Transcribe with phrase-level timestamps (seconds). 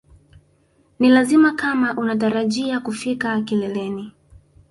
[0.99, 4.11] Ni lazima kama unatarajia kufika kileleni